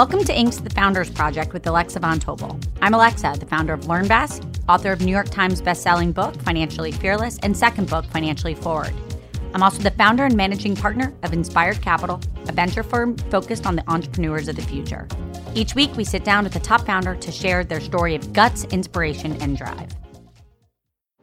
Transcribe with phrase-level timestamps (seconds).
[0.00, 2.58] Welcome to Inc.'s The Founders Project with Alexa Von Tobel.
[2.80, 7.38] I'm Alexa, the founder of LearnVest, author of New York Times bestselling book, Financially Fearless,
[7.42, 8.94] and second book, Financially Forward.
[9.52, 12.18] I'm also the founder and managing partner of Inspired Capital,
[12.48, 15.06] a venture firm focused on the entrepreneurs of the future.
[15.54, 18.64] Each week, we sit down with a top founder to share their story of guts,
[18.64, 19.94] inspiration, and drive.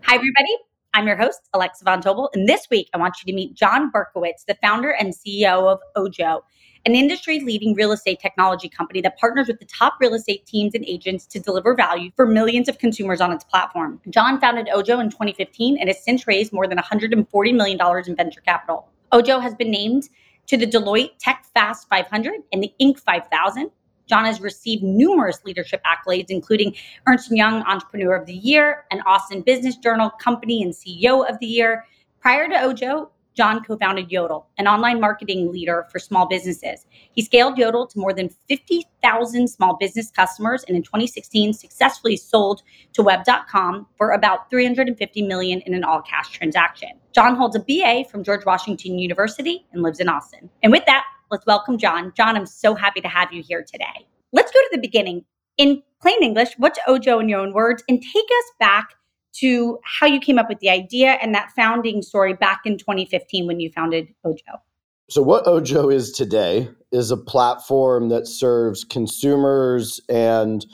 [0.04, 0.55] Hi, everybody.
[0.94, 3.91] I'm your host, Alexa Von Tobel, and this week I want you to meet John
[3.91, 6.44] Berkowitz, the founder and CEO of Ojo
[6.86, 10.76] an industry leading real estate technology company that partners with the top real estate teams
[10.76, 13.99] and agents to deliver value for millions of consumers on its platform.
[14.10, 18.41] John founded Ojo in 2015 and has since raised more than $140 million in venture
[18.41, 18.87] capital.
[19.12, 20.10] Ojo has been named
[20.48, 22.99] to the Deloitte Tech Fast 500 and the Inc.
[22.99, 23.70] 5000.
[24.07, 26.74] John has received numerous leadership accolades, including
[27.07, 31.46] Ernst Young Entrepreneur of the Year, and Austin Business Journal Company and CEO of the
[31.46, 31.85] Year.
[32.21, 36.88] Prior to Ojo, John co founded Yodle, an online marketing leader for small businesses.
[37.12, 42.63] He scaled Yodle to more than 50,000 small business customers and in 2016 successfully sold
[42.93, 46.90] to web.com for about 350 million in an all cash transaction.
[47.13, 50.49] John holds a BA from George Washington University and lives in Austin.
[50.63, 52.12] And with that, let's welcome John.
[52.18, 54.08] John, I'm so happy to have you here today.
[54.34, 55.24] Let's go to the beginning.
[55.58, 57.84] In plain English, what's Ojo in your own words?
[57.88, 58.96] And take us back
[59.40, 63.48] to how you came up with the idea and that founding story back in 2015
[63.48, 64.62] when you founded Ojo.
[65.09, 70.66] So, what Ojo is today is a platform that serves consumers and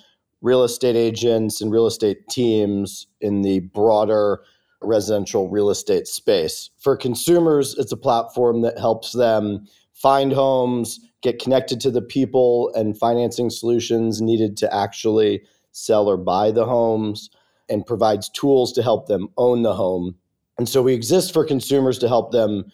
[0.41, 4.41] real estate agents and real estate teams in the broader
[4.81, 6.69] residential real estate space.
[6.79, 12.71] For consumers, it's a platform that helps them find homes, get connected to the people
[12.75, 17.29] and financing solutions needed to actually sell or buy the homes
[17.69, 20.15] and provides tools to help them own the home.
[20.57, 22.65] And so we exist for consumers to help them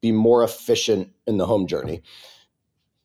[0.00, 2.02] be more efficient in the home journey.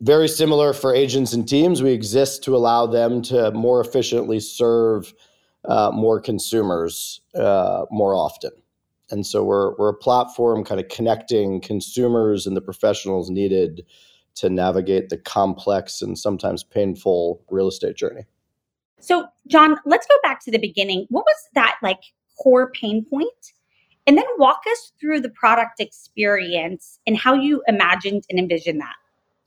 [0.02, 5.14] Very similar for agents and teams, we exist to allow them to more efficiently serve
[5.66, 8.52] uh, more consumers uh, more often.
[9.10, 13.86] And so we're, we're a platform kind of connecting consumers and the professionals needed
[14.36, 18.24] to navigate the complex and sometimes painful real estate journey.
[19.04, 21.08] So, John, let's go back to the beginning.
[21.10, 22.00] What was that like
[22.42, 23.28] core pain point?
[24.08, 28.96] And then walk us through the product experience and how you imagined and envisioned that.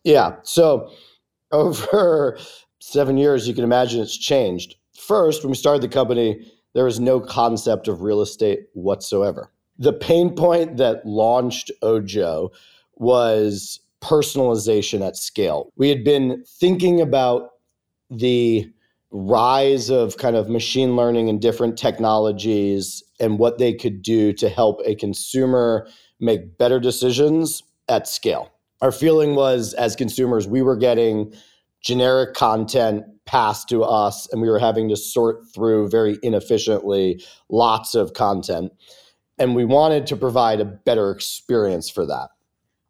[0.05, 0.37] Yeah.
[0.43, 0.91] So,
[1.53, 2.39] over
[2.81, 4.77] seven years, you can imagine it's changed.
[4.93, 9.51] First, when we started the company, there was no concept of real estate whatsoever.
[9.79, 12.51] The pain point that launched Ojo
[12.95, 15.73] was personalization at scale.
[15.77, 17.51] We had been thinking about
[18.11, 18.71] the
[19.11, 24.49] rise of kind of machine learning and different technologies and what they could do to
[24.49, 25.87] help a consumer
[26.21, 28.51] make better decisions at scale.
[28.83, 31.33] Our feeling was, as consumers, we were getting
[31.83, 37.95] generic content passed to us and we were having to sort through very inefficiently lots
[37.95, 38.73] of content.
[39.39, 42.29] And we wanted to provide a better experience for that.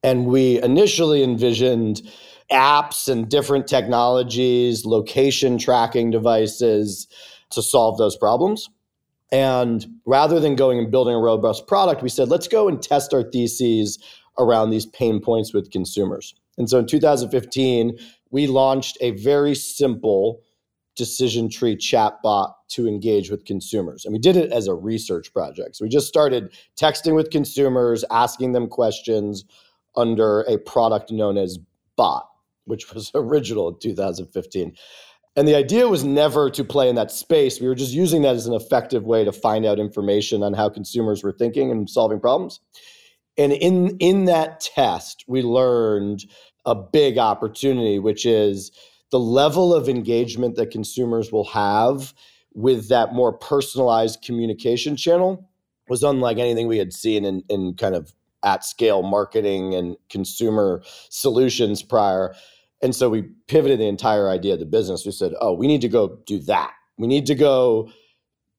[0.02, 2.02] And we initially envisioned
[2.50, 7.08] apps and different technologies, location tracking devices
[7.50, 8.68] to solve those problems.
[9.32, 13.12] And rather than going and building a robust product, we said, let's go and test
[13.12, 13.98] our theses
[14.38, 16.34] around these pain points with consumers.
[16.58, 17.98] And so in 2015,
[18.30, 20.40] we launched a very simple
[20.94, 24.04] decision tree chatbot to engage with consumers.
[24.04, 25.76] And we did it as a research project.
[25.76, 29.44] So we just started texting with consumers, asking them questions
[29.94, 31.58] under a product known as
[31.96, 32.28] Bot
[32.66, 34.74] which was original in 2015.
[35.38, 37.60] And the idea was never to play in that space.
[37.60, 40.70] We were just using that as an effective way to find out information on how
[40.70, 42.60] consumers were thinking and solving problems.
[43.36, 46.24] And in in that test, we learned
[46.64, 48.72] a big opportunity, which is
[49.10, 52.14] the level of engagement that consumers will have
[52.54, 55.48] with that more personalized communication channel
[55.88, 60.82] was unlike anything we had seen in, in kind of at scale marketing and consumer
[61.10, 62.34] solutions prior.
[62.82, 65.06] And so we pivoted the entire idea of the business.
[65.06, 66.72] We said, oh, we need to go do that.
[66.98, 67.90] We need to go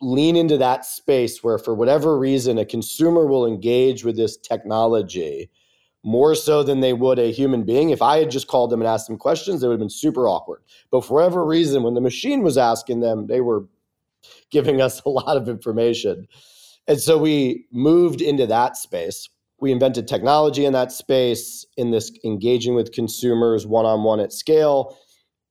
[0.01, 5.49] lean into that space where, for whatever reason, a consumer will engage with this technology
[6.03, 7.89] more so than they would a human being.
[7.89, 10.27] If I had just called them and asked them questions, they would have been super
[10.27, 10.61] awkward.
[10.91, 13.65] But for whatever reason, when the machine was asking them, they were
[14.49, 16.27] giving us a lot of information.
[16.87, 19.29] And so we moved into that space.
[19.59, 24.31] We invented technology in that space, in this engaging with consumers one on one at
[24.31, 24.97] scale.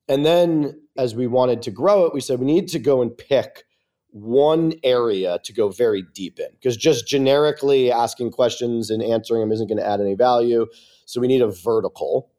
[0.07, 3.15] And then as we wanted to grow it, we said we need to go and
[3.15, 3.63] pick
[4.11, 9.51] one area to go very deep in because just generically asking questions and answering them
[9.51, 10.65] isn't going to add any value.
[11.05, 12.31] So we need a vertical.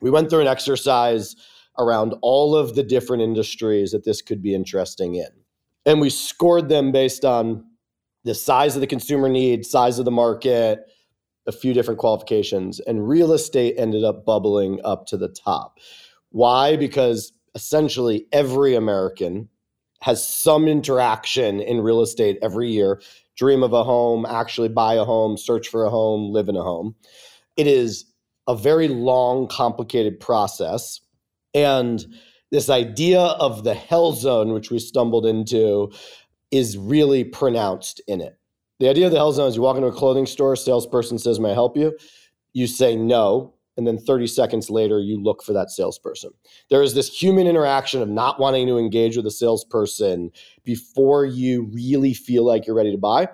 [0.00, 1.36] We went through an exercise
[1.78, 5.28] around all of the different industries that this could be interesting in.
[5.86, 7.64] And we scored them based on
[8.24, 10.80] the size of the consumer need, size of the market,
[11.46, 12.80] a few different qualifications.
[12.80, 15.78] And real estate ended up bubbling up to the top.
[16.30, 16.76] Why?
[16.76, 19.48] Because essentially every American
[20.00, 23.00] has some interaction in real estate every year
[23.36, 26.62] dream of a home, actually buy a home, search for a home, live in a
[26.62, 26.94] home.
[27.56, 28.04] It is
[28.46, 31.00] a very long, complicated process.
[31.54, 32.04] And
[32.50, 35.92] this idea of the hell zone, which we stumbled into,
[36.50, 38.38] is really pronounced in it.
[38.82, 41.38] The idea of the hell zone is you walk into a clothing store, salesperson says,
[41.38, 41.96] May I help you?
[42.52, 46.32] You say no and then 30 seconds later you look for that salesperson.
[46.68, 50.32] There is this human interaction of not wanting to engage with a salesperson
[50.64, 53.28] before you really feel like you're ready to buy.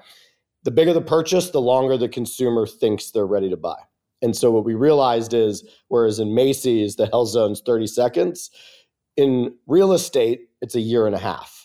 [0.64, 3.78] The bigger the purchase the longer the consumer thinks they're ready to buy.
[4.20, 8.50] And so what we realized is whereas in macy's the hell zone's 30 seconds
[9.16, 11.57] in real estate it's a year and a half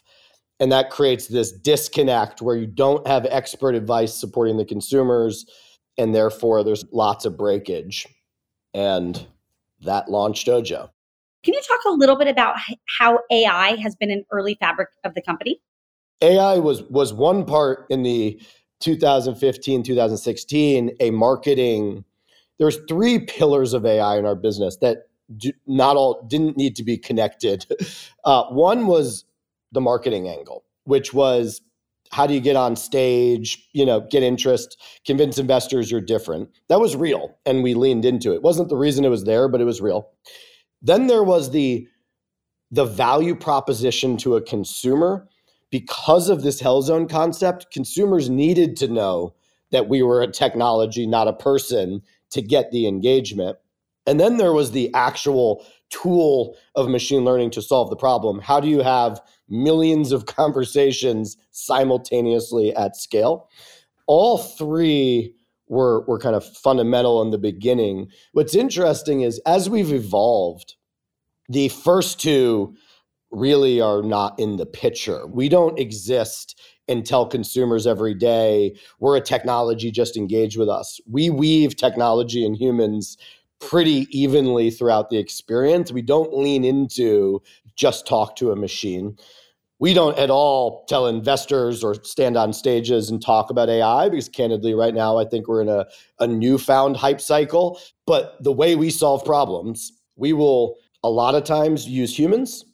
[0.64, 5.46] and that creates this disconnect where you don't have expert advice supporting the consumers
[5.98, 8.08] and therefore there's lots of breakage
[8.74, 9.28] and
[9.82, 10.90] that launched Ojo.
[11.44, 12.56] Can you talk a little bit about
[12.98, 15.60] how AI has been an early fabric of the company?
[16.22, 18.42] AI was was one part in the
[18.80, 22.06] 2015 2016 a marketing
[22.58, 26.84] there's three pillars of AI in our business that do, not all didn't need to
[26.86, 27.66] be connected.
[28.26, 29.26] Uh, one was
[29.74, 31.62] the marketing angle, which was
[32.12, 36.50] how do you get on stage you know get interest convince investors you're different.
[36.70, 38.36] That was real and we leaned into it.
[38.36, 40.10] it wasn't the reason it was there but it was real.
[40.82, 41.88] Then there was the
[42.72, 45.28] the value proposition to a consumer.
[45.70, 49.34] Because of this hell zone concept consumers needed to know
[49.72, 53.58] that we were a technology not a person to get the engagement
[54.06, 58.40] and then there was the actual tool of machine learning to solve the problem.
[58.40, 63.50] How do you have millions of conversations simultaneously at scale?
[64.08, 65.36] All three
[65.68, 68.10] were, were kind of fundamental in the beginning.
[68.34, 70.76] What's interesting is as we've evolved,
[71.48, 72.76] the first two
[73.32, 75.26] really are not in the picture.
[75.28, 81.00] We don't exist and tell consumers every day we're a technology, just engage with us.
[81.10, 83.18] We weave technology and humans
[83.70, 85.92] pretty evenly throughout the experience.
[85.92, 87.42] We don't lean into
[87.76, 89.18] just talk to a machine.
[89.80, 94.30] We don't at all tell investors or stand on stages and talk about AI because,
[94.30, 95.86] candidly, right now, I think we're in a,
[96.20, 97.80] a newfound hype cycle.
[98.06, 102.66] But the way we solve problems, we will a lot of times use humans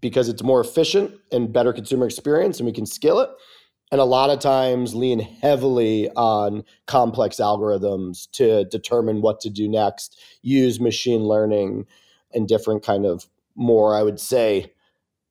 [0.00, 3.30] because it's more efficient and better consumer experience and we can scale it
[3.92, 9.68] and a lot of times lean heavily on complex algorithms to determine what to do
[9.68, 11.86] next use machine learning
[12.32, 14.72] and different kind of more i would say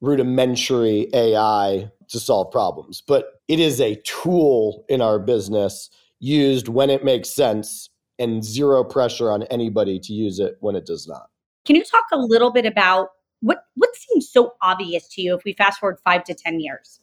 [0.01, 3.01] rudimentary ai to solve problems.
[3.01, 5.89] But it is a tool in our business
[6.19, 10.85] used when it makes sense and zero pressure on anybody to use it when it
[10.85, 11.29] does not.
[11.65, 13.09] Can you talk a little bit about
[13.41, 16.99] what what seems so obvious to you if we fast forward 5 to 10 years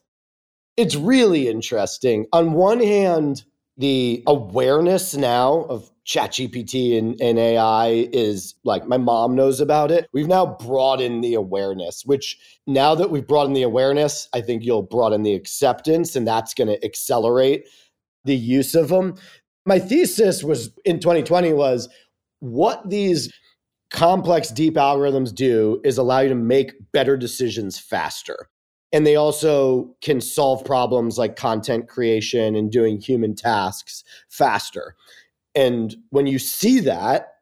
[0.76, 2.26] it's really interesting.
[2.33, 3.45] On one hand,
[3.78, 10.09] the awareness now of ChatGPT and, and AI is like my mom knows about it.
[10.12, 14.83] We've now broadened the awareness, which now that we've broadened the awareness, I think you'll
[14.83, 17.68] broaden the acceptance, and that's going to accelerate
[18.25, 19.16] the use of them.
[19.66, 21.88] My thesis was in 2020 was
[22.40, 23.33] what these
[23.90, 28.49] complex deep algorithms do is allow you to make better decisions faster.
[28.96, 34.96] And they also can solve problems like content creation and doing human tasks faster.
[35.54, 37.34] And when you see that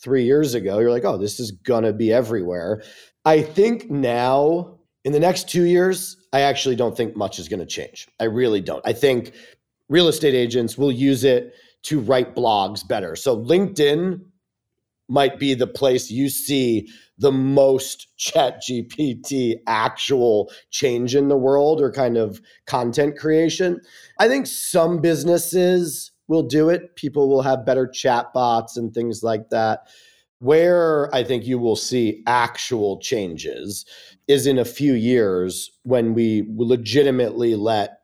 [0.00, 2.84] three years ago, you're like, oh, this is going to be everywhere.
[3.24, 7.58] I think now, in the next two years, I actually don't think much is going
[7.58, 8.06] to change.
[8.20, 8.86] I really don't.
[8.86, 9.32] I think
[9.88, 13.16] real estate agents will use it to write blogs better.
[13.16, 14.20] So LinkedIn
[15.12, 16.88] might be the place you see
[17.18, 23.80] the most chat gpt actual change in the world or kind of content creation
[24.18, 26.96] i think some businesses will do it.
[26.96, 29.88] People will have better chat bots and things like that.
[30.38, 33.84] Where I think you will see actual changes
[34.26, 37.98] is in a few years when we legitimately let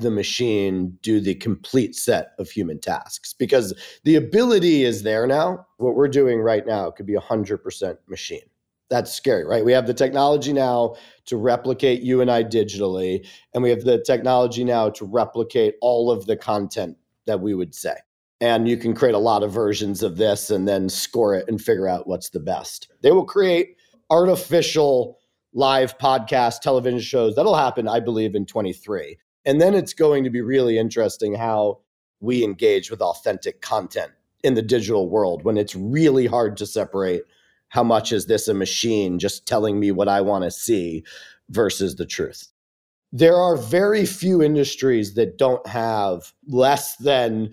[0.00, 5.66] the machine do the complete set of human tasks because the ability is there now.
[5.78, 8.42] What we're doing right now could be 100% machine.
[8.90, 9.64] That's scary, right?
[9.64, 14.02] We have the technology now to replicate you and I digitally, and we have the
[14.02, 17.94] technology now to replicate all of the content that we would say.
[18.40, 21.60] And you can create a lot of versions of this and then score it and
[21.60, 22.90] figure out what's the best.
[23.02, 23.76] They will create
[24.10, 25.18] artificial
[25.52, 27.34] live podcast television shows.
[27.34, 29.18] That'll happen, I believe, in 23.
[29.50, 31.80] And then it's going to be really interesting how
[32.20, 34.12] we engage with authentic content
[34.44, 37.22] in the digital world when it's really hard to separate
[37.70, 41.02] how much is this a machine just telling me what I want to see
[41.48, 42.46] versus the truth.
[43.10, 47.50] There are very few industries that don't have less than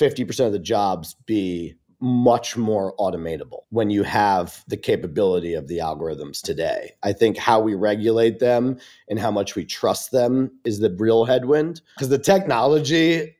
[0.00, 5.78] 50% of the jobs be much more automatable when you have the capability of the
[5.78, 6.92] algorithms today.
[7.02, 8.78] I think how we regulate them
[9.08, 13.36] and how much we trust them is the real headwind because the technology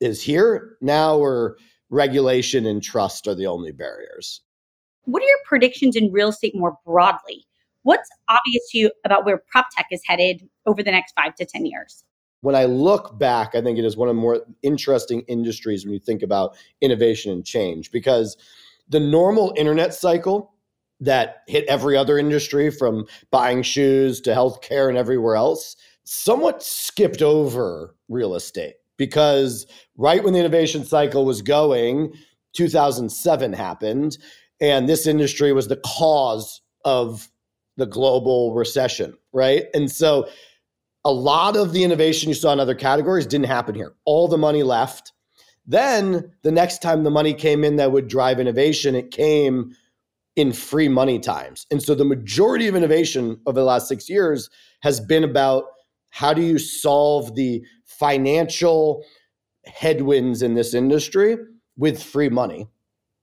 [0.00, 0.76] is here.
[0.80, 1.56] Now we're
[1.90, 4.40] regulation and trust are the only barriers.
[5.04, 7.46] What are your predictions in real estate more broadly?
[7.82, 11.44] What's obvious to you about where prop tech is headed over the next five to
[11.44, 12.04] 10 years?
[12.44, 15.94] When I look back, I think it is one of the more interesting industries when
[15.94, 18.36] you think about innovation and change because
[18.86, 20.52] the normal internet cycle
[21.00, 25.74] that hit every other industry from buying shoes to healthcare and everywhere else
[26.04, 32.12] somewhat skipped over real estate because right when the innovation cycle was going,
[32.52, 34.18] 2007 happened,
[34.60, 37.30] and this industry was the cause of
[37.78, 39.64] the global recession, right?
[39.72, 40.28] And so
[41.04, 43.94] a lot of the innovation you saw in other categories didn't happen here.
[44.04, 45.12] All the money left.
[45.66, 49.74] Then the next time the money came in that would drive innovation, it came
[50.36, 51.66] in free money times.
[51.70, 55.64] And so the majority of innovation over the last six years has been about
[56.10, 59.04] how do you solve the financial
[59.66, 61.36] headwinds in this industry
[61.76, 62.68] with free money.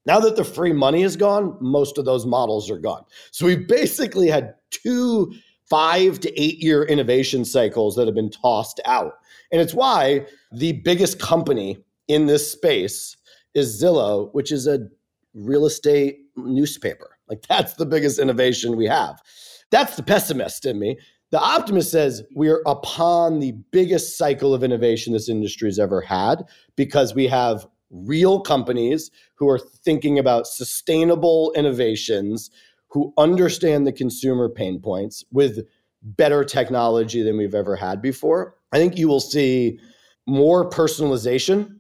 [0.06, 3.04] Now that the free money is gone, most of those models are gone.
[3.32, 5.34] So we basically had two
[5.72, 9.14] five to eight year innovation cycles that have been tossed out.
[9.54, 11.78] And it's why the biggest company
[12.10, 13.16] in this space
[13.54, 14.90] is Zillow, which is a
[15.34, 17.18] real estate newspaper.
[17.30, 19.22] Like that's the biggest innovation we have.
[19.70, 21.00] That's the pessimist in me.
[21.32, 26.44] The optimist says we're upon the biggest cycle of innovation this industry has ever had
[26.76, 32.52] because we have real companies who are thinking about sustainable innovations
[32.92, 35.60] who understand the consumer pain points with
[36.04, 38.56] better technology than we've ever had before.
[38.72, 39.80] I think you will see
[40.28, 41.78] more personalization.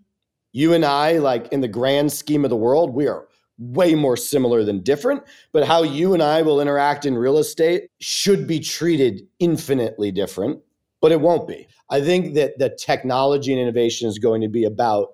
[0.53, 3.27] You and I, like in the grand scheme of the world, we are
[3.57, 5.23] way more similar than different.
[5.51, 10.59] But how you and I will interact in real estate should be treated infinitely different,
[11.01, 11.67] but it won't be.
[11.89, 15.09] I think that the technology and innovation is going to be about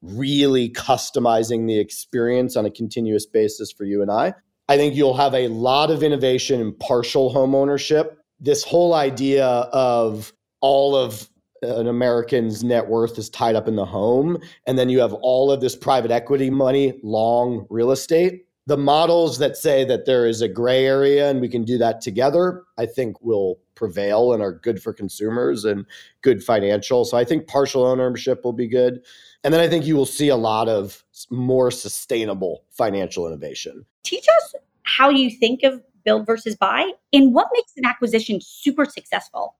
[0.00, 4.34] really customizing the experience on a continuous basis for you and I.
[4.68, 8.18] I think you'll have a lot of innovation in partial home ownership.
[8.38, 11.28] This whole idea of all of
[11.62, 14.38] an American's net worth is tied up in the home.
[14.66, 18.44] And then you have all of this private equity money, long real estate.
[18.66, 22.02] The models that say that there is a gray area and we can do that
[22.02, 25.86] together, I think will prevail and are good for consumers and
[26.20, 27.06] good financial.
[27.06, 29.00] So I think partial ownership will be good.
[29.44, 33.84] And then I think you will see a lot of more sustainable financial innovation.
[34.04, 38.84] Teach us how you think of build versus buy and what makes an acquisition super
[38.84, 39.56] successful.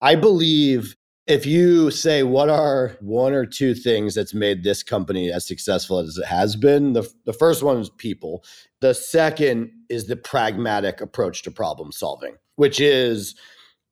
[0.00, 5.32] I believe if you say what are one or two things that's made this company
[5.32, 8.44] as successful as it has been, the, the first one is people.
[8.80, 13.34] The second is the pragmatic approach to problem solving, which is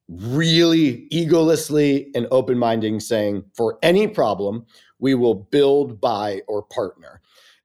[0.09, 4.67] really egolessly and open minded, saying for any problem,
[5.03, 7.21] we will build, buy, or partner.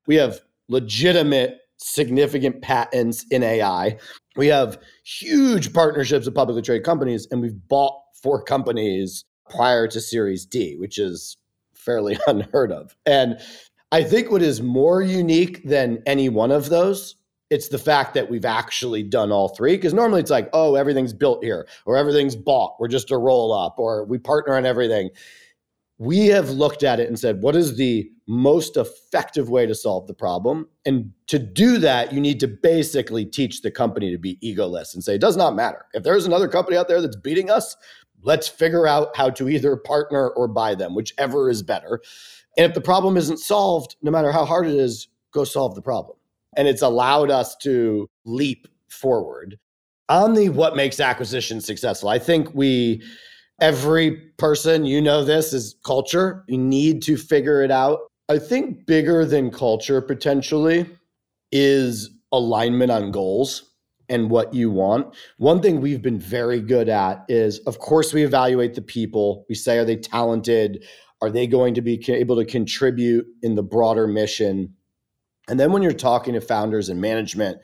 [0.08, 3.98] We have legitimate, significant patents in AI.
[4.36, 10.02] We have huge partnerships with publicly traded companies, and we've bought four companies prior to
[10.02, 11.38] Series D, which is
[11.76, 12.96] fairly unheard of.
[13.06, 13.40] And
[13.92, 17.16] I think what is more unique than any one of those
[17.50, 21.14] it's the fact that we've actually done all three because normally it's like oh everything's
[21.14, 25.10] built here or everything's bought we're just a roll up or we partner on everything
[26.00, 30.06] we have looked at it and said, what is the most effective way to solve
[30.06, 30.68] the problem?
[30.86, 35.04] And to do that, you need to basically teach the company to be egoless and
[35.04, 35.86] say, it does not matter.
[35.94, 37.76] If there's another company out there that's beating us,
[38.22, 42.00] let's figure out how to either partner or buy them, whichever is better.
[42.58, 45.82] And if the problem isn't solved, no matter how hard it is, go solve the
[45.82, 46.18] problem.
[46.56, 49.58] And it's allowed us to leap forward.
[50.10, 53.04] On the what makes acquisition successful, I think we,
[53.60, 56.44] every person, you know this, is culture.
[56.48, 58.00] You need to figure it out.
[58.30, 60.86] I think bigger than culture potentially
[61.52, 63.64] is alignment on goals
[64.10, 65.16] and what you want.
[65.38, 69.46] One thing we've been very good at is, of course, we evaluate the people.
[69.50, 70.84] We say, are they talented?
[71.22, 74.76] Are they going to be able to contribute in the broader mission?
[75.50, 77.60] And then when you're talking to founders and management,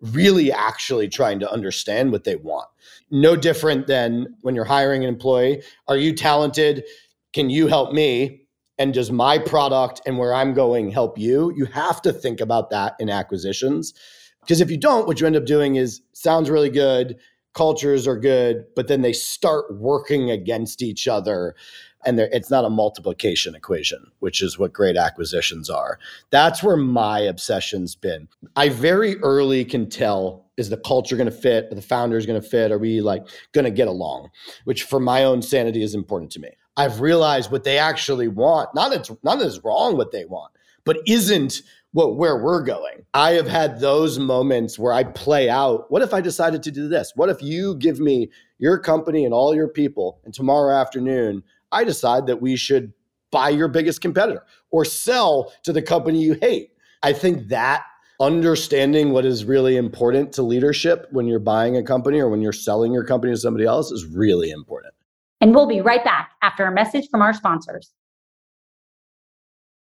[0.00, 2.68] really actually trying to understand what they want.
[3.10, 5.62] No different than when you're hiring an employee.
[5.88, 6.84] Are you talented?
[7.32, 8.42] Can you help me?
[8.78, 11.52] And does my product and where I'm going help you?
[11.56, 13.92] You have to think about that in acquisitions.
[14.40, 17.18] Because if you don't, what you end up doing is sounds really good,
[17.54, 21.56] cultures are good, but then they start working against each other
[22.04, 25.98] and it's not a multiplication equation, which is what great acquisitions are.
[26.30, 28.28] That's where my obsession's been.
[28.56, 32.40] I very early can tell is the culture going to fit, are the founders going
[32.40, 34.30] to fit, are we like going to get along,
[34.64, 36.50] which for my own sanity is important to me.
[36.76, 40.52] I've realized what they actually want, not it's not as wrong what they want,
[40.84, 41.62] but isn't
[41.92, 43.04] what where we're going.
[43.14, 46.88] I have had those moments where I play out, what if I decided to do
[46.88, 47.12] this?
[47.16, 51.84] What if you give me your company and all your people and tomorrow afternoon I
[51.84, 52.92] decide that we should
[53.30, 56.70] buy your biggest competitor or sell to the company you hate.
[57.02, 57.84] I think that
[58.20, 62.52] understanding what is really important to leadership when you're buying a company or when you're
[62.52, 64.92] selling your company to somebody else is really important.
[65.40, 67.92] And we'll be right back after a message from our sponsors.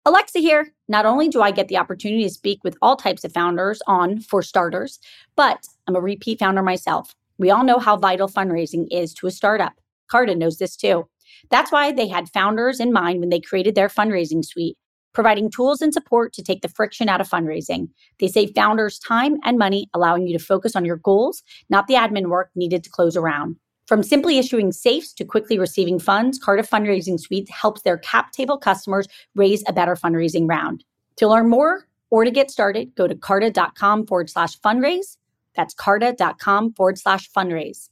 [0.05, 0.73] Alexa here.
[0.89, 4.19] Not only do I get the opportunity to speak with all types of founders on
[4.19, 4.99] For Starters,
[5.35, 7.15] but I'm a repeat founder myself.
[7.37, 9.73] We all know how vital fundraising is to a startup.
[10.09, 11.07] Carta knows this too.
[11.49, 14.77] That's why they had founders in mind when they created their fundraising suite,
[15.13, 17.89] providing tools and support to take the friction out of fundraising.
[18.19, 21.93] They save founders time and money, allowing you to focus on your goals, not the
[21.95, 23.57] admin work needed to close a round.
[23.85, 28.57] From simply issuing safes to quickly receiving funds, Carta Fundraising Suite helps their cap table
[28.57, 30.85] customers raise a better fundraising round.
[31.17, 35.17] To learn more or to get started, go to carta.com forward slash fundraise.
[35.55, 37.89] That's carta.com forward slash fundraise.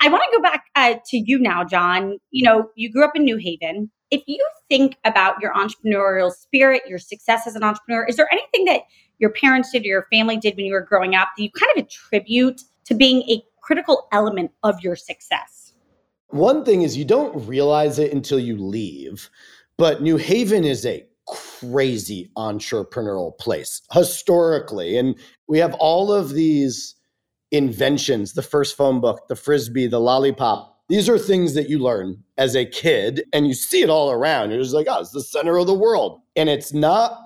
[0.00, 2.18] I want to go back uh, to you now, John.
[2.30, 3.90] You know, you grew up in New Haven.
[4.10, 8.64] If you think about your entrepreneurial spirit, your success as an entrepreneur, is there anything
[8.64, 8.82] that
[9.18, 11.70] your parents did or your family did when you were growing up that you kind
[11.76, 15.74] of attribute to being a critical element of your success?
[16.28, 19.28] One thing is you don't realize it until you leave,
[19.76, 24.96] but New Haven is a crazy entrepreneurial place historically.
[24.96, 26.94] And we have all of these
[27.50, 30.78] inventions, the first phone book, the frisbee, the lollipop.
[30.88, 34.50] These are things that you learn as a kid and you see it all around.
[34.50, 36.20] You're just like, oh, it's the center of the world.
[36.34, 37.16] And it's not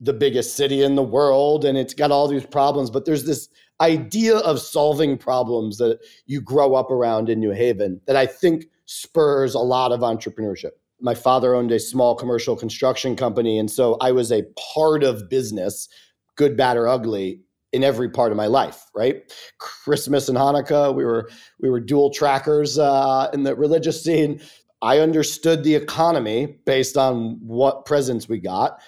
[0.00, 3.48] the biggest city in the world and it's got all these problems, but there's this
[3.80, 8.66] idea of solving problems that you grow up around in New Haven that I think
[8.86, 10.72] spurs a lot of entrepreneurship.
[11.00, 13.58] My father owned a small commercial construction company.
[13.58, 15.88] And so I was a part of business,
[16.36, 17.40] good, bad, or ugly,
[17.72, 19.32] in every part of my life right?
[19.58, 21.28] Christmas and hanukkah we were
[21.60, 24.40] we were dual trackers uh, in the religious scene.
[24.82, 28.80] I understood the economy based on what presents we got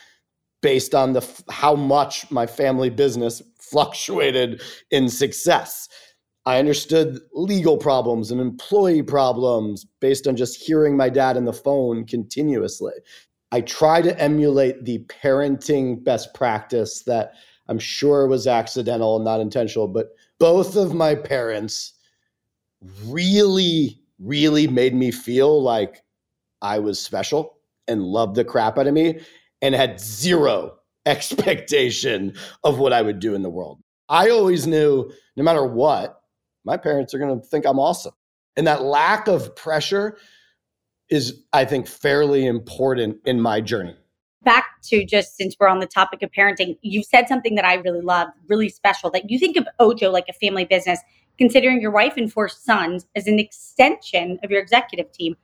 [0.61, 5.89] based on the how much my family business fluctuated in success.
[6.47, 11.53] I understood legal problems and employee problems based on just hearing my dad on the
[11.53, 12.95] phone continuously.
[13.53, 17.33] I try to emulate the parenting best practice that
[17.69, 21.93] I'm sure it was accidental and not intentional, but both of my parents
[23.05, 26.03] really, really made me feel like
[26.63, 29.21] I was special and loved the crap out of me
[29.61, 30.77] and had zero
[31.07, 33.81] expectation of what I would do in the world.
[34.09, 36.21] I always knew no matter what,
[36.65, 38.13] my parents are going to think I'm awesome.
[38.57, 40.19] And that lack of pressure
[41.11, 43.97] is, I think, fairly important in my journey
[44.43, 47.75] back to just since we're on the topic of parenting, you said something that I
[47.75, 51.01] really love, really special, that you think of Ojo like a family business,
[51.37, 55.37] considering your wife and four sons as an extension of your executive team.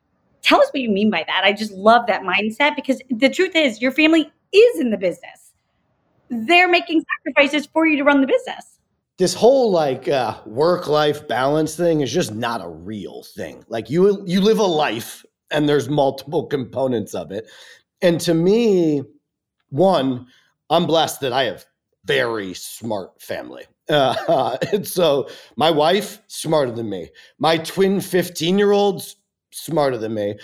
[0.43, 1.43] Tell us what you mean by that.
[1.45, 5.53] I just love that mindset because the truth is, your family is in the business.
[6.29, 8.79] They're making sacrifices for you to run the business.
[9.17, 13.65] This whole like uh, work life balance thing is just not a real thing.
[13.69, 17.49] Like you you live a life and there's multiple components of it.
[18.03, 19.03] And to me,
[19.71, 20.27] one,
[20.71, 21.65] I'm blessed that I have
[22.05, 23.65] very smart family.
[23.87, 27.11] Uh, and so my wife, smarter than me.
[27.39, 29.17] My twin 15 year olds,
[29.53, 30.37] smarter than me.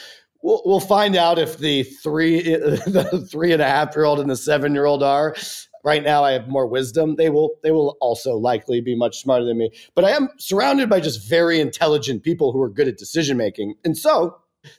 [0.42, 4.28] We'll, we'll find out if the three the three and a half year old and
[4.28, 5.34] the seven year old are.
[5.82, 7.16] Right now, I have more wisdom.
[7.16, 9.70] They will they will also likely be much smarter than me.
[9.94, 13.74] But I am surrounded by just very intelligent people who are good at decision making,
[13.84, 14.36] and so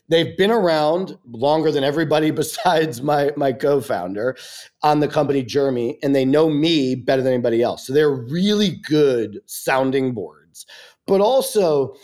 [0.08, 4.36] they've been around longer than everybody besides my my co-founder
[4.82, 7.86] on the company Jeremy, and they know me better than anybody else.
[7.86, 10.66] So they're really good sounding boards,
[11.06, 11.94] but also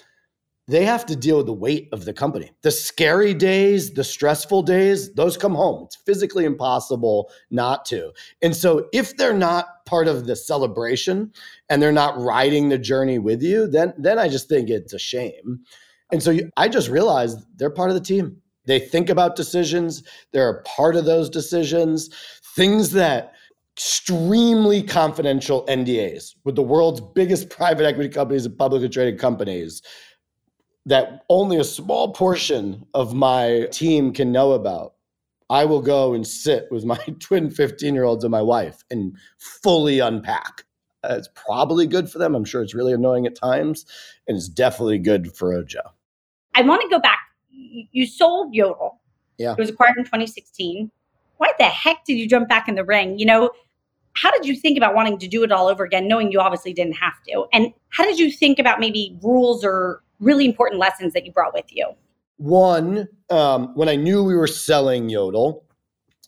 [0.68, 2.52] they have to deal with the weight of the company.
[2.60, 5.84] The scary days, the stressful days, those come home.
[5.84, 8.12] It's physically impossible not to.
[8.42, 11.32] And so if they're not part of the celebration
[11.70, 14.98] and they're not riding the journey with you, then then I just think it's a
[14.98, 15.60] shame.
[16.12, 18.38] And so you, I just realized they're part of the team.
[18.66, 22.11] They think about decisions, they're a part of those decisions,
[22.55, 23.33] things that
[23.77, 29.83] extremely confidential NDAs with the world's biggest private equity companies and publicly traded companies
[30.85, 34.94] that only a small portion of my team can know about,
[35.51, 39.16] I will go and sit with my twin 15 year olds and my wife and
[39.38, 40.64] fully unpack.
[41.05, 42.35] It's probably good for them.
[42.35, 43.87] I'm sure it's really annoying at times,
[44.27, 45.81] and it's definitely good for Ojo.
[46.54, 47.20] I want to go back.
[47.50, 48.98] You sold Yodle.
[49.38, 49.52] Yeah.
[49.52, 50.90] It was acquired in 2016.
[51.37, 53.18] Why the heck did you jump back in the ring?
[53.18, 53.50] You know,
[54.14, 56.72] how did you think about wanting to do it all over again, knowing you obviously
[56.72, 57.46] didn't have to?
[57.52, 61.54] And how did you think about maybe rules or really important lessons that you brought
[61.54, 61.87] with you?
[62.38, 65.62] One, um, when I knew we were selling Yodle,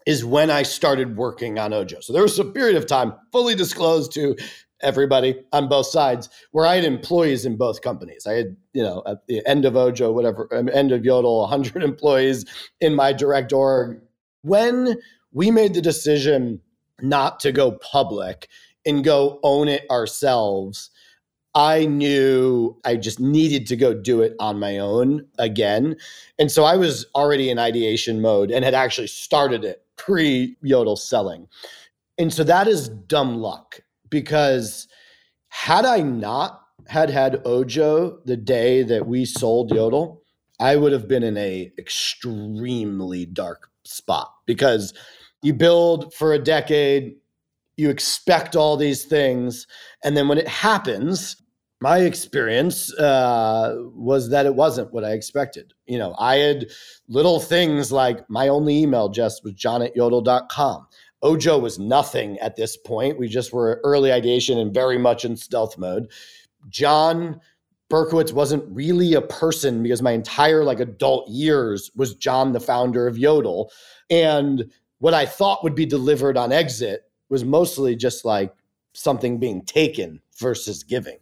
[0.07, 2.01] is when I started working on Ojo.
[2.01, 4.37] So there was a period of time, fully disclosed to
[4.83, 8.27] everybody on both sides, where I had employees in both companies.
[8.27, 12.45] I had, you know, at the end of Ojo, whatever, end of Yodle, 100 employees
[12.81, 14.01] in my direct org.
[14.43, 14.97] When
[15.33, 16.61] we made the decision
[17.01, 18.49] not to go public
[18.87, 20.91] and go own it ourselves,
[21.55, 25.97] I knew I just needed to go do it on my own again.
[26.39, 30.97] And so I was already in ideation mode and had actually started it pre Yodle
[30.97, 31.49] selling.
[32.19, 34.89] And so that is dumb luck because
[35.49, 40.23] had I not had had Ojo the day that we sold Yodle,
[40.59, 44.93] I would have been in a extremely dark spot because
[45.43, 47.17] you build for a decade,
[47.77, 49.67] you expect all these things
[50.05, 51.37] and then when it happens
[51.81, 55.73] my experience uh, was that it wasn't what I expected.
[55.87, 56.67] You know, I had
[57.09, 60.87] little things like my only email just was john at yodle.com.
[61.23, 63.19] Ojo was nothing at this point.
[63.19, 66.11] We just were early ideation and very much in stealth mode.
[66.69, 67.41] John
[67.91, 73.07] Berkowitz wasn't really a person because my entire like adult years was John, the founder
[73.07, 73.71] of Yodle.
[74.09, 78.55] And what I thought would be delivered on exit was mostly just like
[78.93, 81.19] something being taken versus giving.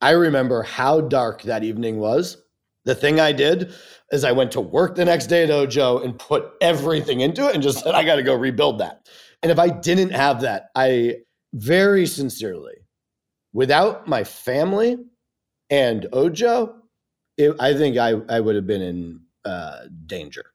[0.00, 2.36] I remember how dark that evening was.
[2.84, 3.72] The thing I did
[4.12, 7.54] is I went to work the next day at Ojo and put everything into it
[7.54, 9.08] and just said, I got to go rebuild that.
[9.44, 11.16] And if I didn't have that, I
[11.52, 12.76] very sincerely,
[13.52, 14.96] without my family
[15.68, 16.74] and Ojo,
[17.36, 20.46] it, I think I, I would have been in uh, danger.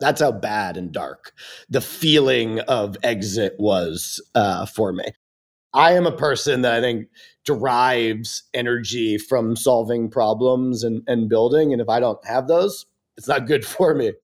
[0.00, 1.34] That's how bad and dark
[1.68, 5.04] the feeling of exit was uh, for me.
[5.74, 7.08] I am a person that I think
[7.44, 11.74] derives energy from solving problems and, and building.
[11.74, 12.86] And if I don't have those,
[13.18, 14.14] it's not good for me.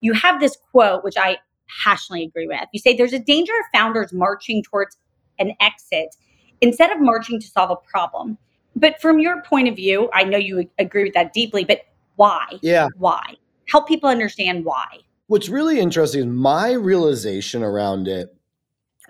[0.00, 2.68] You have this quote, which I passionately agree with.
[2.72, 4.96] You say there's a danger of founders marching towards
[5.38, 6.16] an exit
[6.60, 8.38] instead of marching to solve a problem.
[8.76, 11.82] But from your point of view, I know you agree with that deeply, but
[12.16, 12.46] why?
[12.62, 12.88] Yeah.
[12.96, 13.36] Why?
[13.68, 14.98] Help people understand why.
[15.26, 18.36] What's really interesting is my realization around it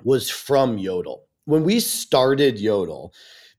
[0.04, 1.20] was from Yodle.
[1.46, 3.12] When we started Yodle,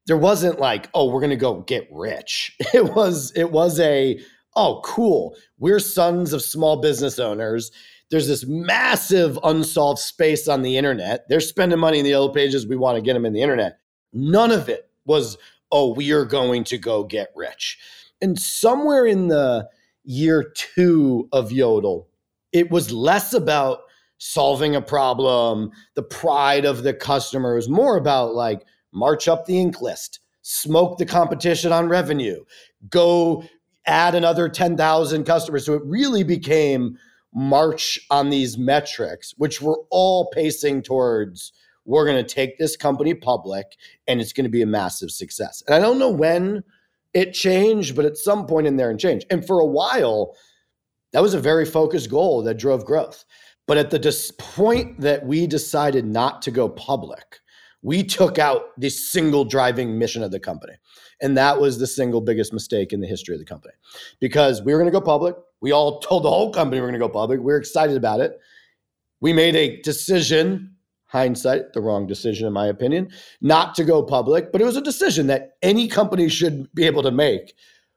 [0.08, 2.56] there wasn't like, oh, we're gonna go get rich.
[2.74, 4.20] It was it was a
[4.56, 5.36] oh, cool.
[5.58, 7.72] We're sons of small business owners.
[8.12, 11.28] There's this massive unsolved space on the internet.
[11.28, 12.68] They're spending money in the yellow pages.
[12.68, 13.80] We want to get them in the internet.
[14.14, 15.38] None of it was,
[15.72, 17.80] oh, we are going to go get rich.
[18.22, 19.68] And somewhere in the
[20.04, 22.06] year two of Yodle,
[22.52, 23.80] it was less about
[24.18, 29.82] solving a problem, the pride of the customers, more about like, march up the Inc.
[29.82, 32.46] list, smoke the competition on revenue,
[32.90, 33.44] go
[33.86, 35.66] add another 10,000 customers.
[35.66, 36.98] So it really became
[37.36, 41.52] march on these metrics, which we're all pacing towards
[41.86, 45.62] we're going to take this company public and it's going to be a massive success.
[45.68, 46.64] And I don't know when
[47.14, 49.28] it changed, but at some point in there and changed.
[49.30, 50.36] And for a while,
[51.14, 53.24] that was a very focused goal that drove growth.
[53.68, 57.40] But at the dis- point that we decided not to go public,
[57.82, 60.74] we took out the single driving mission of the company.
[61.22, 63.74] And that was the single biggest mistake in the history of the company
[64.20, 65.36] because we were going to go public.
[65.62, 67.40] We all told the whole company we're going to go public.
[67.40, 68.40] We we're excited about it.
[69.22, 70.76] We made a decision
[71.08, 74.82] hindsight, the wrong decision, in my opinion, not to go public, but it was a
[74.82, 77.54] decision that any company should be able to make.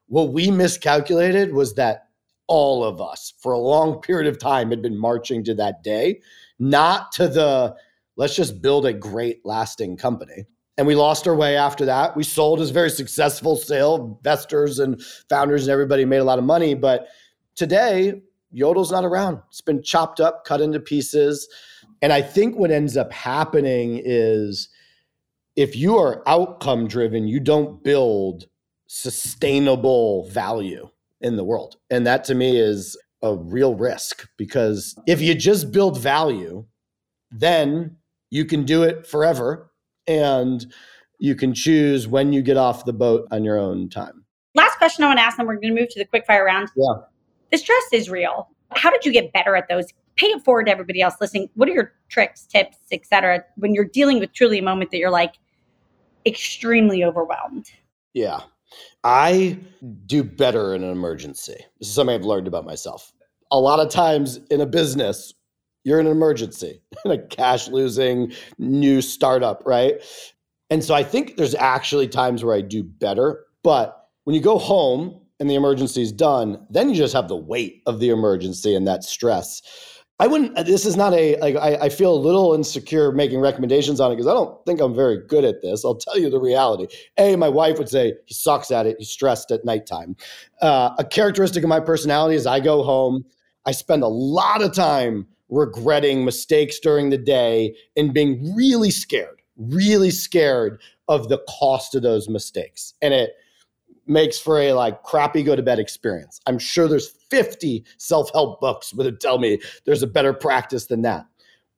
[0.07, 2.09] What we miscalculated was that
[2.47, 6.21] all of us, for a long period of time, had been marching to that day,
[6.61, 7.75] not to the
[8.17, 10.47] let's just build a great, lasting company.
[10.77, 12.17] And we lost our way after that.
[12.17, 14.17] We sold as very successful sale.
[14.19, 16.75] Investors and founders and everybody made a lot of money.
[16.75, 17.09] But
[17.59, 19.43] today, Yodle's not around.
[19.49, 21.49] It's been chopped up, cut into pieces.
[22.01, 24.69] And I think what ends up happening is
[25.57, 28.47] if you are outcome driven, you don't build
[28.87, 30.89] sustainable value
[31.21, 31.77] in the world.
[31.91, 36.65] And that to me is a real risk because if you just build value,
[37.31, 37.97] then
[38.31, 39.71] you can do it forever
[40.07, 40.73] and
[41.19, 44.25] you can choose when you get off the boat on your own time.
[44.55, 46.45] Last question I want to ask, and we're going to move to the quick fire
[46.45, 46.69] round.
[46.77, 46.95] Yeah.
[47.51, 48.49] The stress is real.
[48.73, 49.87] How did you get better at those?
[50.19, 51.49] pay it forward to everybody else listening.
[51.55, 53.45] What are your tricks, tips, etc.
[53.57, 55.35] when you're dealing with truly a moment that you're like
[56.27, 57.71] extremely overwhelmed?
[58.13, 58.41] Yeah.
[59.05, 59.59] I
[60.07, 61.57] do better in an emergency.
[61.79, 63.13] This is something I've learned about myself.
[63.51, 65.33] A lot of times in a business,
[65.85, 70.03] you're in an emergency, in a cash losing new startup, right?
[70.69, 73.47] And so I think there's actually times where I do better.
[73.63, 77.37] But when you go home and the emergency is done, then you just have the
[77.37, 79.63] weight of the emergency and that stress.
[80.21, 80.59] I wouldn't.
[80.59, 81.55] Uh, this is not a like.
[81.55, 84.95] I, I feel a little insecure making recommendations on it because I don't think I'm
[84.95, 85.85] very good at this.
[85.85, 86.89] I'll tell you the reality.
[87.19, 88.97] A, my wife would say he sucks at it.
[88.99, 90.17] He's stressed at nighttime.
[90.61, 93.25] Uh, a characteristic of my personality is I go home.
[93.65, 99.41] I spend a lot of time regretting mistakes during the day and being really scared,
[99.57, 103.31] really scared of the cost of those mistakes, and it
[104.09, 106.41] makes for a like crappy go to bed experience.
[106.47, 111.03] I'm sure there's 50 self help books that tell me there's a better practice than
[111.03, 111.27] that.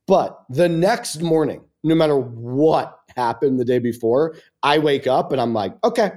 [0.06, 5.40] But the next morning, no matter what happened the day before, I wake up and
[5.40, 6.12] I'm like, okay,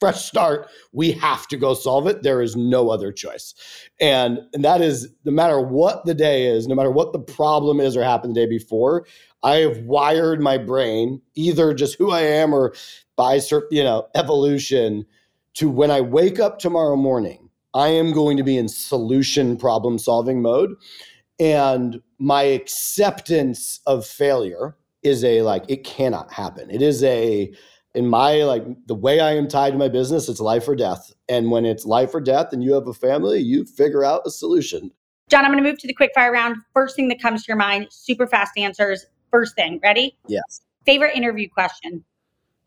[0.00, 0.68] fresh start.
[0.92, 2.22] We have to go solve it.
[2.22, 3.54] There is no other choice.
[4.00, 7.80] And, and that is no matter what the day is, no matter what the problem
[7.80, 9.06] is or happened the day before,
[9.42, 12.74] I have wired my brain, either just who I am or
[13.16, 15.06] by certain, you know evolution,
[15.54, 19.98] to when I wake up tomorrow morning, I am going to be in solution problem
[19.98, 20.74] solving mode.
[21.40, 26.70] And my acceptance of failure is a like, it cannot happen.
[26.70, 27.52] It is a,
[27.94, 31.12] in my like the way I am tied to my business, it's life or death.
[31.28, 34.30] And when it's life or death and you have a family, you figure out a
[34.30, 34.90] solution.
[35.28, 36.56] John, I'm going to move to the quick fire round.
[36.74, 39.06] First thing that comes to your mind, super fast answers.
[39.30, 40.16] First thing, ready?
[40.28, 40.62] Yes.
[40.86, 42.04] Favorite interview question?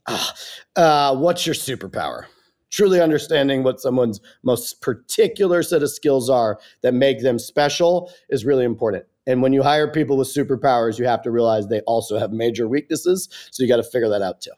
[0.05, 0.27] Uh,
[0.75, 2.25] uh, what's your superpower?
[2.69, 8.45] Truly understanding what someone's most particular set of skills are that make them special is
[8.45, 9.05] really important.
[9.25, 12.67] And when you hire people with superpowers, you have to realize they also have major
[12.67, 13.27] weaknesses.
[13.51, 14.51] So you got to figure that out too.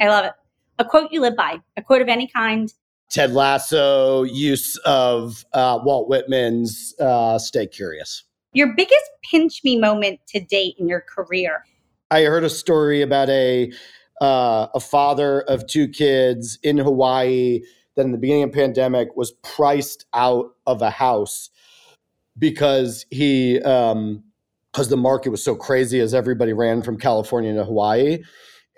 [0.00, 0.32] I love it.
[0.78, 2.72] A quote you live by, a quote of any kind.
[3.10, 8.24] Ted Lasso, use of uh, Walt Whitman's uh, Stay Curious.
[8.54, 11.64] Your biggest pinch me moment to date in your career?
[12.10, 13.72] I heard a story about a
[14.22, 17.60] uh, a father of two kids in Hawaii
[17.96, 21.50] that in the beginning of pandemic was priced out of a house
[22.38, 24.22] because he um
[24.70, 28.22] because the market was so crazy as everybody ran from California to Hawaii.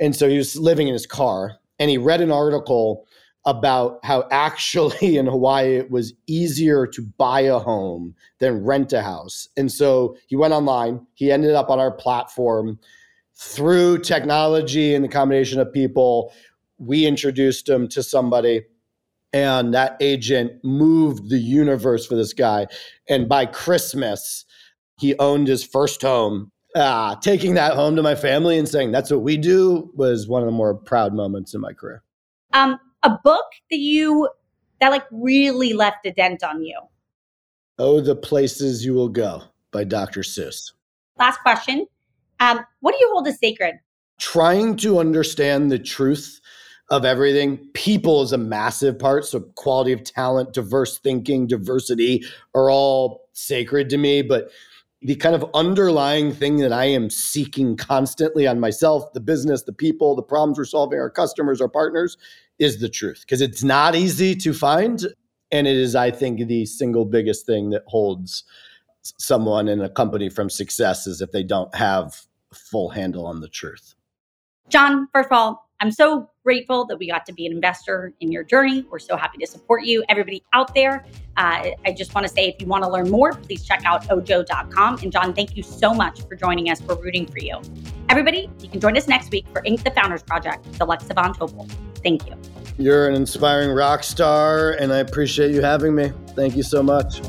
[0.00, 3.06] And so he was living in his car and he read an article
[3.44, 9.02] about how actually in Hawaii it was easier to buy a home than rent a
[9.02, 9.46] house.
[9.58, 12.80] And so he went online, he ended up on our platform
[13.36, 16.32] through technology and the combination of people,
[16.78, 18.62] we introduced him to somebody
[19.34, 22.68] and that agent moved the universe for this guy.
[23.08, 24.44] And by Christmas,
[25.00, 26.52] he owned his first home.
[26.76, 30.42] Ah, taking that home to my family and saying that's what we do was one
[30.42, 32.02] of the more proud moments in my career.
[32.52, 34.28] Um, a book that you
[34.80, 36.78] that like really left a dent on you.
[37.78, 39.42] Oh, the places you will go
[39.72, 40.20] by Dr.
[40.20, 40.72] Seuss.
[41.18, 41.86] Last question.
[42.40, 43.74] Um, what do you hold as sacred?
[44.18, 46.40] Trying to understand the truth
[46.90, 47.58] of everything.
[47.74, 49.24] People is a massive part.
[49.24, 54.22] So, quality of talent, diverse thinking, diversity are all sacred to me.
[54.22, 54.50] But
[55.02, 59.72] the kind of underlying thing that I am seeking constantly on myself, the business, the
[59.72, 62.16] people, the problems we're solving, our customers, our partners,
[62.58, 63.20] is the truth.
[63.20, 65.04] Because it's not easy to find.
[65.50, 68.44] And it is, I think, the single biggest thing that holds
[69.18, 73.48] someone in a company from success is if they don't have full handle on the
[73.48, 73.94] truth.
[74.68, 78.32] John, first of all, I'm so grateful that we got to be an investor in
[78.32, 78.86] your journey.
[78.90, 80.04] We're so happy to support you.
[80.08, 81.04] Everybody out there,
[81.36, 84.10] uh, I just want to say if you want to learn more, please check out
[84.10, 84.98] ojo.com.
[85.02, 86.80] And John, thank you so much for joining us.
[86.80, 87.60] We're rooting for you.
[88.08, 89.82] Everybody, you can join us next week for Inc.
[89.82, 91.70] the Founders Project with Alexa Von Tobel.
[92.02, 92.36] Thank you.
[92.78, 96.12] You're an inspiring rock star, and I appreciate you having me.
[96.28, 97.20] Thank you so much.